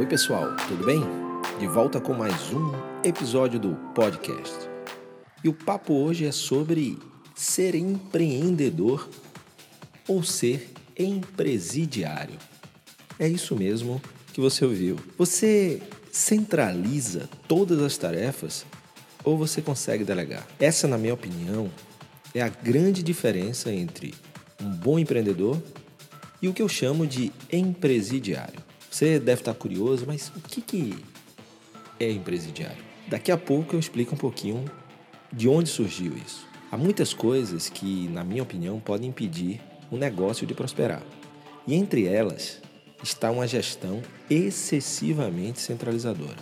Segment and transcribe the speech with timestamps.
[0.00, 1.02] Oi, pessoal, tudo bem?
[1.58, 2.72] De volta com mais um
[3.04, 4.56] episódio do podcast.
[5.44, 6.98] E o papo hoje é sobre
[7.34, 9.06] ser empreendedor
[10.08, 12.38] ou ser empresidiário.
[13.18, 14.00] É isso mesmo
[14.32, 14.96] que você ouviu.
[15.18, 18.64] Você centraliza todas as tarefas
[19.22, 20.46] ou você consegue delegar?
[20.58, 21.70] Essa, na minha opinião,
[22.34, 24.14] é a grande diferença entre
[24.62, 25.62] um bom empreendedor
[26.40, 28.69] e o que eu chamo de empresidiário.
[28.90, 30.98] Você deve estar curioso, mas o que, que
[32.00, 32.82] é empresidiário?
[33.06, 34.64] Daqui a pouco eu explico um pouquinho
[35.32, 36.44] de onde surgiu isso.
[36.72, 39.60] Há muitas coisas que, na minha opinião, podem impedir
[39.92, 41.02] um negócio de prosperar.
[41.66, 42.60] E entre elas
[43.02, 46.36] está uma gestão excessivamente centralizadora.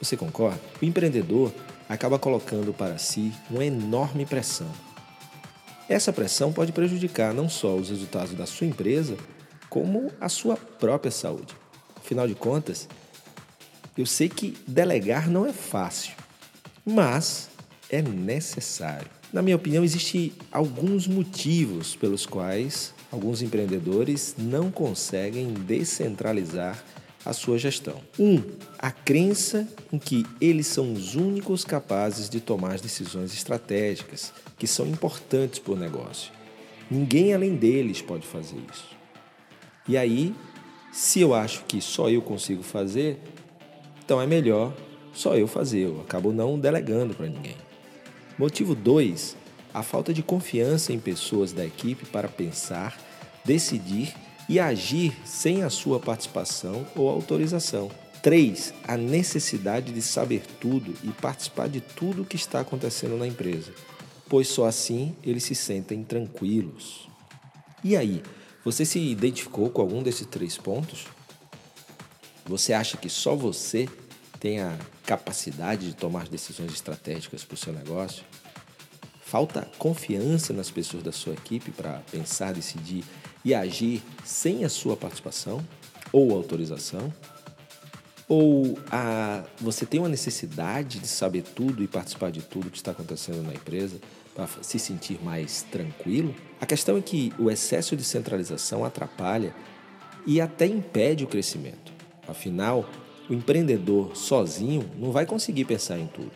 [0.00, 0.60] Você concorda?
[0.82, 1.52] O empreendedor
[1.88, 4.70] acaba colocando para si uma enorme pressão.
[5.88, 9.16] Essa pressão pode prejudicar não só os resultados da sua empresa,
[9.70, 11.54] como a sua própria saúde.
[12.06, 12.88] Afinal de contas,
[13.98, 16.14] eu sei que delegar não é fácil,
[16.84, 17.48] mas
[17.90, 19.10] é necessário.
[19.32, 26.80] Na minha opinião, existem alguns motivos pelos quais alguns empreendedores não conseguem descentralizar
[27.24, 28.00] a sua gestão.
[28.16, 28.40] Um,
[28.78, 34.86] a crença em que eles são os únicos capazes de tomar decisões estratégicas que são
[34.86, 36.30] importantes para o negócio.
[36.88, 38.94] Ninguém além deles pode fazer isso.
[39.88, 40.32] E aí,
[40.96, 43.20] se eu acho que só eu consigo fazer,
[44.02, 44.74] então é melhor
[45.12, 47.54] só eu fazer, eu acabo não delegando para ninguém.
[48.38, 49.36] Motivo 2,
[49.74, 52.98] a falta de confiança em pessoas da equipe para pensar,
[53.44, 54.14] decidir
[54.48, 57.90] e agir sem a sua participação ou autorização.
[58.22, 58.72] 3.
[58.88, 63.70] A necessidade de saber tudo e participar de tudo o que está acontecendo na empresa,
[64.30, 67.06] pois só assim eles se sentem tranquilos.
[67.84, 68.22] E aí,
[68.66, 71.06] você se identificou com algum desses três pontos?
[72.46, 73.88] Você acha que só você
[74.40, 78.24] tem a capacidade de tomar decisões estratégicas para o seu negócio?
[79.20, 83.04] Falta confiança nas pessoas da sua equipe para pensar, decidir
[83.44, 85.64] e agir sem a sua participação
[86.10, 87.14] ou autorização?
[88.28, 92.90] Ou a, você tem uma necessidade de saber tudo e participar de tudo que está
[92.90, 94.00] acontecendo na empresa
[94.36, 96.34] para se sentir mais tranquilo?
[96.60, 99.54] A questão é que o excesso de centralização atrapalha
[100.26, 101.92] e até impede o crescimento.
[102.28, 102.88] Afinal,
[103.30, 106.32] o empreendedor sozinho não vai conseguir pensar em tudo,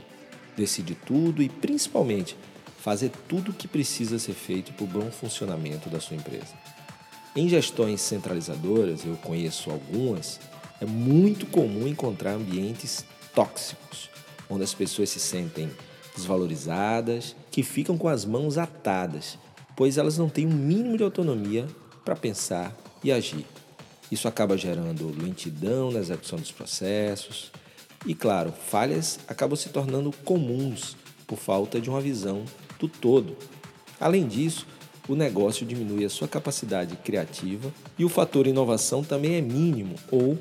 [0.57, 2.37] decidir tudo e, principalmente,
[2.79, 6.55] fazer tudo o que precisa ser feito para o bom funcionamento da sua empresa.
[7.37, 10.41] Em gestões centralizadoras, eu conheço algumas,
[10.81, 14.09] é muito comum encontrar ambientes tóxicos,
[14.49, 15.71] onde as pessoas se sentem
[16.17, 19.39] desvalorizadas, que ficam com as mãos atadas,
[19.77, 21.67] pois elas não têm o um mínimo de autonomia
[22.05, 23.47] para pensar e agir.
[24.11, 27.53] Isso acaba gerando lentidão na execução dos processos
[28.05, 32.45] e, claro, falhas acabam se tornando comuns por falta de uma visão
[32.79, 33.37] do todo.
[34.01, 34.67] Além disso,
[35.09, 40.39] o negócio diminui a sua capacidade criativa e o fator inovação também é mínimo ou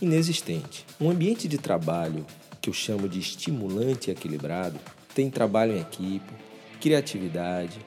[0.00, 0.84] inexistente.
[1.00, 2.26] Um ambiente de trabalho
[2.60, 4.78] que eu chamo de estimulante e equilibrado
[5.14, 6.32] tem trabalho em equipe,
[6.80, 7.78] criatividade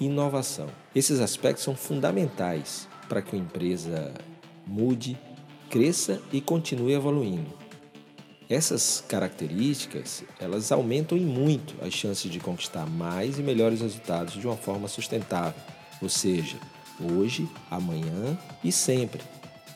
[0.00, 0.68] inovação.
[0.94, 4.12] Esses aspectos são fundamentais para que a empresa
[4.66, 5.18] mude,
[5.70, 7.52] cresça e continue evoluindo.
[8.48, 14.46] Essas características, elas aumentam em muito as chances de conquistar mais e melhores resultados de
[14.46, 15.60] uma forma sustentável,
[16.02, 16.56] ou seja,
[17.00, 19.22] hoje, amanhã e sempre.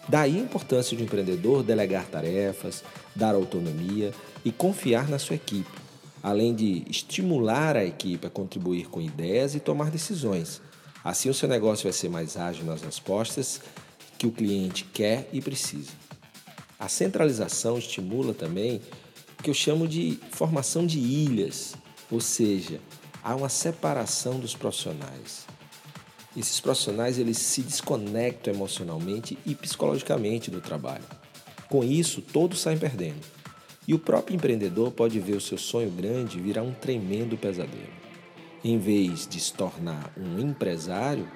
[0.06, 2.84] Daí a importância do empreendedor delegar tarefas,
[3.14, 4.12] dar autonomia
[4.44, 5.70] e confiar na sua equipe,
[6.22, 10.60] além de estimular a equipe a contribuir com ideias e tomar decisões.
[11.04, 13.60] Assim, o seu negócio vai ser mais ágil nas respostas
[14.18, 15.92] que o cliente quer e precisa.
[16.78, 18.80] A centralização estimula também
[19.38, 21.74] o que eu chamo de formação de ilhas,
[22.10, 22.80] ou seja,
[23.22, 25.46] há uma separação dos profissionais.
[26.36, 31.04] Esses profissionais eles se desconectam emocionalmente e psicologicamente do trabalho.
[31.68, 33.37] Com isso, todos saem perdendo.
[33.88, 37.98] E o próprio empreendedor pode ver o seu sonho grande virar um tremendo pesadelo.
[38.62, 41.26] Em vez de se tornar um empresário,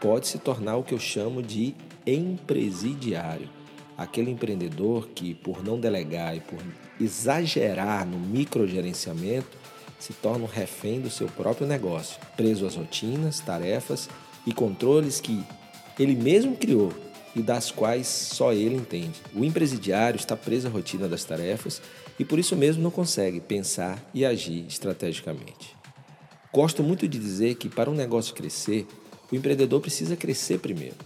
[0.00, 3.48] pode se tornar o que eu chamo de empresidiário
[3.96, 6.58] aquele empreendedor que, por não delegar e por
[7.00, 9.56] exagerar no microgerenciamento,
[9.98, 14.08] se torna um refém do seu próprio negócio, preso às rotinas, tarefas
[14.46, 15.42] e controles que
[15.98, 16.92] ele mesmo criou
[17.34, 19.20] e das quais só ele entende.
[19.34, 21.80] O empresidiário está preso à rotina das tarefas
[22.18, 25.76] e por isso mesmo não consegue pensar e agir estrategicamente.
[26.52, 28.86] Gosto muito de dizer que para um negócio crescer,
[29.30, 30.96] o empreendedor precisa crescer primeiro.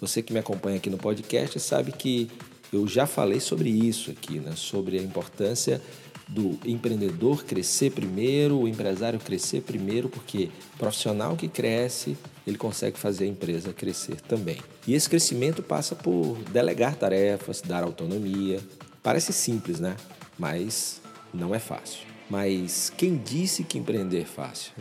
[0.00, 2.30] Você que me acompanha aqui no podcast sabe que
[2.72, 4.52] Eu já falei sobre isso aqui, né?
[4.56, 5.80] sobre a importância
[6.28, 12.16] do empreendedor crescer primeiro, o empresário crescer primeiro, porque profissional que cresce,
[12.46, 14.58] ele consegue fazer a empresa crescer também.
[14.86, 18.60] E esse crescimento passa por delegar tarefas, dar autonomia.
[19.02, 19.96] Parece simples, né?
[20.38, 21.00] Mas
[21.32, 22.00] não é fácil.
[22.28, 24.72] Mas quem disse que empreender é fácil?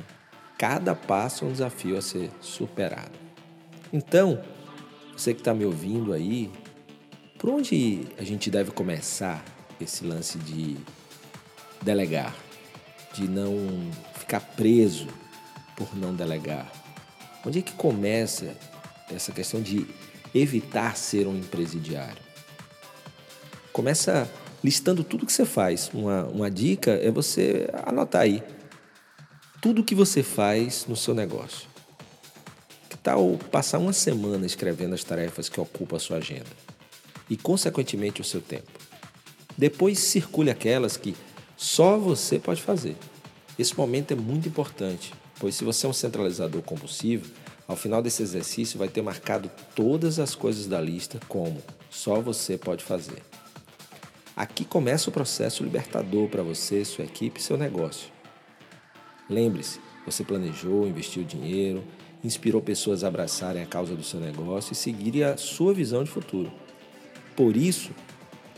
[0.57, 3.11] Cada passo é um desafio a ser superado.
[3.91, 4.41] Então,
[5.15, 6.49] você que está me ouvindo aí,
[7.37, 9.43] por onde a gente deve começar
[9.79, 10.77] esse lance de
[11.83, 12.35] delegar,
[13.13, 15.07] de não ficar preso
[15.75, 16.71] por não delegar?
[17.45, 18.55] Onde é que começa
[19.11, 19.85] essa questão de
[20.33, 22.21] evitar ser um empresidiário?
[23.71, 24.29] Começa
[24.63, 25.89] listando tudo que você faz.
[25.93, 28.41] Uma, uma dica é você anotar aí
[29.61, 31.67] tudo que você faz no seu negócio.
[32.89, 36.49] Que tal passar uma semana escrevendo as tarefas que ocupam a sua agenda
[37.29, 38.71] e, consequentemente, o seu tempo?
[39.57, 41.15] Depois circule aquelas que
[41.63, 42.97] só você pode fazer.
[43.57, 47.31] Esse momento é muito importante, pois se você é um centralizador compulsivo,
[47.65, 52.57] ao final desse exercício vai ter marcado todas as coisas da lista como só você
[52.57, 53.23] pode fazer.
[54.35, 58.09] Aqui começa o processo libertador para você, sua equipe e seu negócio.
[59.29, 61.81] Lembre-se, você planejou, investiu dinheiro,
[62.21, 66.11] inspirou pessoas a abraçarem a causa do seu negócio e seguirem a sua visão de
[66.11, 66.51] futuro.
[67.37, 67.91] Por isso,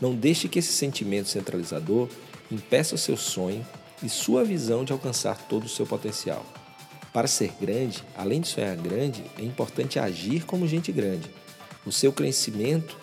[0.00, 2.08] não deixe que esse sentimento centralizador
[2.50, 3.66] impeça o seu sonho
[4.02, 6.44] e sua visão de alcançar todo o seu potencial.
[7.12, 11.30] Para ser grande, além de sonhar grande, é importante agir como gente grande.
[11.86, 12.96] O seu crescimento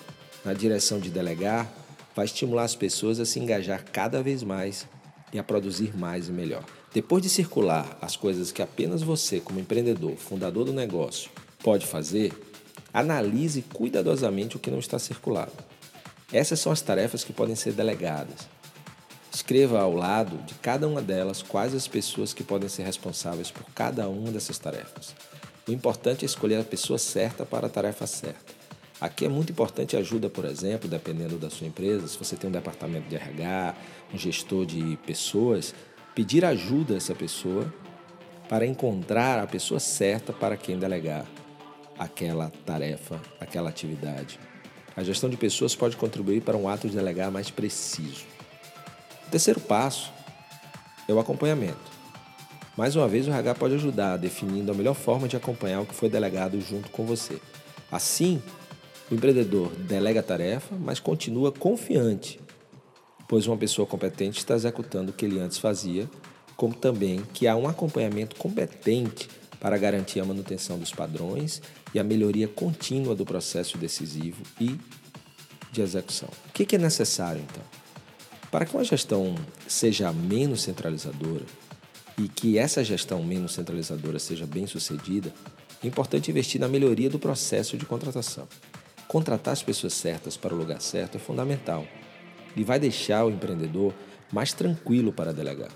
[0.45, 1.71] na direção de delegar
[2.15, 4.87] vai estimular as pessoas a se engajar cada vez mais
[5.31, 6.63] e a produzir mais e melhor.
[6.93, 11.31] Depois de circular as coisas que apenas você, como empreendedor, fundador do negócio,
[11.63, 12.31] pode fazer,
[12.93, 15.51] analise cuidadosamente o que não está circulado.
[16.31, 18.47] Essas são as tarefas que podem ser delegadas.
[19.33, 23.63] Escreva ao lado de cada uma delas quais as pessoas que podem ser responsáveis por
[23.73, 25.15] cada uma dessas tarefas.
[25.67, 28.53] O importante é escolher a pessoa certa para a tarefa certa.
[29.01, 32.47] Aqui é muito importante a ajuda, por exemplo, dependendo da sua empresa, se você tem
[32.47, 33.75] um departamento de RH,
[34.13, 35.73] um gestor de pessoas,
[36.13, 37.73] pedir ajuda a essa pessoa
[38.47, 41.25] para encontrar a pessoa certa para quem delegar
[41.97, 44.39] aquela tarefa, aquela atividade.
[44.95, 48.32] A gestão de pessoas pode contribuir para um ato de delegar mais preciso.
[49.27, 50.11] O terceiro passo
[51.07, 51.93] é o acompanhamento.
[52.77, 55.93] Mais uma vez, o RH pode ajudar definindo a melhor forma de acompanhar o que
[55.93, 57.39] foi delegado junto com você.
[57.91, 58.41] Assim,
[59.11, 62.39] o empreendedor delega a tarefa, mas continua confiante,
[63.27, 66.09] pois uma pessoa competente está executando o que ele antes fazia,
[66.57, 69.29] como também que há um acompanhamento competente
[69.59, 71.61] para garantir a manutenção dos padrões
[71.93, 74.79] e a melhoria contínua do processo decisivo e
[75.71, 76.29] de execução.
[76.49, 77.82] O que é necessário então?
[78.53, 79.33] Para que uma gestão
[79.67, 81.43] seja menos centralizadora
[82.15, 85.33] e que essa gestão menos centralizadora seja bem sucedida,
[85.83, 88.47] é importante investir na melhoria do processo de contratação.
[89.07, 91.83] Contratar as pessoas certas para o lugar certo é fundamental
[92.55, 93.91] e vai deixar o empreendedor
[94.31, 95.71] mais tranquilo para delegar.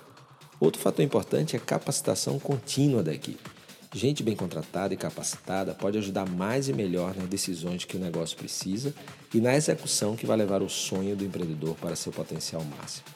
[0.60, 3.57] Outro fator importante é a capacitação contínua da equipe.
[3.98, 8.38] Gente bem contratada e capacitada pode ajudar mais e melhor nas decisões que o negócio
[8.38, 8.94] precisa
[9.34, 13.08] e na execução que vai levar o sonho do empreendedor para seu potencial máximo.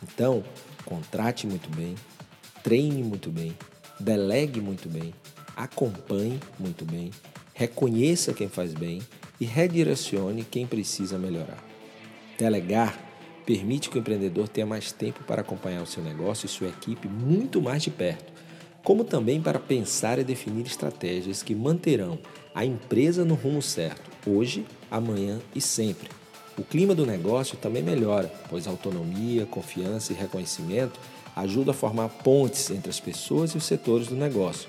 [0.00, 0.44] Então,
[0.84, 1.96] contrate muito bem,
[2.62, 3.58] treine muito bem,
[3.98, 5.12] delegue muito bem,
[5.56, 7.10] acompanhe muito bem,
[7.52, 9.02] reconheça quem faz bem
[9.40, 11.58] e redirecione quem precisa melhorar.
[12.38, 12.96] Delegar
[13.44, 17.08] permite que o empreendedor tenha mais tempo para acompanhar o seu negócio e sua equipe
[17.08, 18.35] muito mais de perto
[18.86, 22.20] como também para pensar e definir estratégias que manterão
[22.54, 26.08] a empresa no rumo certo, hoje, amanhã e sempre.
[26.56, 31.00] O clima do negócio também melhora, pois autonomia, confiança e reconhecimento
[31.34, 34.68] ajudam a formar pontes entre as pessoas e os setores do negócio,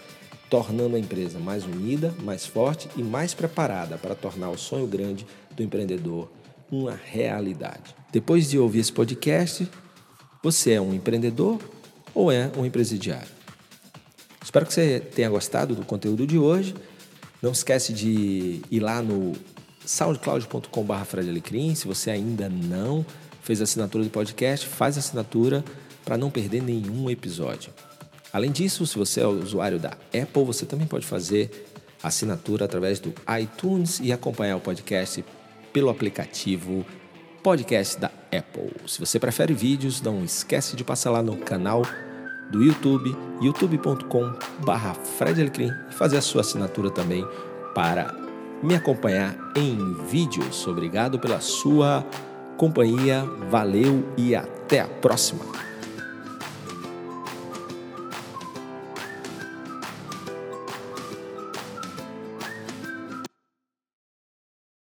[0.50, 5.28] tornando a empresa mais unida, mais forte e mais preparada para tornar o sonho grande
[5.56, 6.28] do empreendedor
[6.72, 7.96] uma realidade.
[8.12, 9.70] Depois de ouvir esse podcast,
[10.42, 11.60] você é um empreendedor
[12.16, 13.37] ou é um empresidiário?
[14.48, 16.74] Espero que você tenha gostado do conteúdo de hoje.
[17.42, 19.34] Não esquece de ir lá no
[19.86, 23.06] soundcloud.com.br se você ainda não
[23.42, 25.66] fez a assinatura do podcast, faz a assinatura
[26.06, 27.74] para não perder nenhum episódio.
[28.32, 31.68] Além disso, se você é usuário da Apple, você também pode fazer
[32.02, 35.26] assinatura através do iTunes e acompanhar o podcast
[35.74, 36.86] pelo aplicativo
[37.44, 38.72] Podcast da Apple.
[38.88, 41.84] Se você prefere vídeos, não esquece de passar lá no canal
[42.50, 44.96] do YouTube, youtube.com/barra
[45.90, 47.26] e fazer a sua assinatura também
[47.74, 48.14] para
[48.64, 50.66] me acompanhar em vídeos.
[50.68, 52.06] Obrigado pela sua
[52.58, 55.46] companhia, valeu e até a próxima!